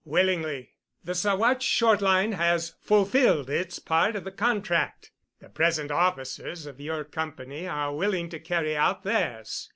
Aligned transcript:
"Willingly. 0.03 0.71
The 1.03 1.11
Saguache 1.13 1.61
Short 1.61 2.01
Line 2.01 2.31
has 2.31 2.73
fulfilled 2.81 3.51
its 3.51 3.77
part 3.77 4.15
of 4.15 4.23
the 4.23 4.31
contract. 4.31 5.11
The 5.39 5.47
present 5.47 5.91
officers 5.91 6.65
of 6.65 6.81
your 6.81 7.03
company 7.03 7.67
are 7.67 7.93
willing 7.93 8.27
to 8.29 8.39
carry 8.39 8.75
out 8.75 9.03
theirs. 9.03 9.69